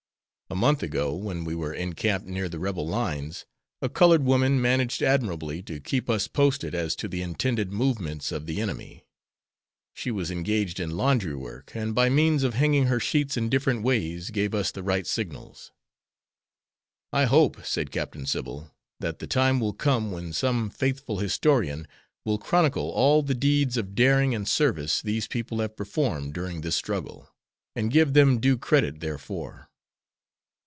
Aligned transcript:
A 0.49 0.53
month 0.55 0.83
ago, 0.83 1.15
when 1.15 1.45
we 1.45 1.55
were 1.55 1.73
encamped 1.73 2.27
near 2.27 2.49
the 2.49 2.59
Rebel 2.59 2.85
lines, 2.85 3.45
a 3.81 3.87
colored 3.87 4.25
woman 4.25 4.59
managed 4.61 5.01
admirably 5.01 5.61
to 5.63 5.79
keep 5.79 6.09
us 6.09 6.27
posted 6.27 6.75
as 6.75 6.93
to 6.97 7.07
the 7.07 7.21
intended 7.21 7.71
movements 7.71 8.33
of 8.33 8.45
the 8.45 8.59
enemy. 8.59 9.05
She 9.93 10.11
was 10.11 10.29
engaged 10.29 10.77
in 10.81 10.97
laundry 10.97 11.35
work, 11.35 11.71
and 11.73 11.95
by 11.95 12.09
means 12.09 12.43
of 12.43 12.55
hanging 12.55 12.87
her 12.87 12.99
sheets 12.99 13.37
in 13.37 13.47
different 13.47 13.81
ways 13.81 14.29
gave 14.29 14.53
us 14.53 14.71
the 14.73 14.83
right 14.83 15.07
signals." 15.07 15.71
"I 17.13 17.23
hope," 17.23 17.65
said 17.65 17.89
Captain 17.89 18.25
Sybil, 18.25 18.75
"that 18.99 19.19
the 19.19 19.27
time 19.27 19.61
will 19.61 19.71
come 19.71 20.11
when 20.11 20.33
some 20.33 20.69
faithful 20.69 21.19
historian 21.19 21.87
will 22.25 22.37
chronicle 22.37 22.89
all 22.91 23.23
the 23.23 23.33
deeds 23.33 23.77
of 23.77 23.95
daring 23.95 24.35
and 24.35 24.45
service 24.45 25.01
these 25.01 25.29
people 25.29 25.59
have 25.61 25.77
performed 25.77 26.33
during 26.33 26.59
this 26.59 26.75
struggle, 26.75 27.29
and 27.73 27.89
give 27.89 28.11
them 28.11 28.41
due 28.41 28.57
credit 28.57 28.99
therefor." 28.99 29.69